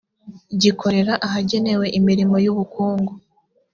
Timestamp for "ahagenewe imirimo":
1.27-2.35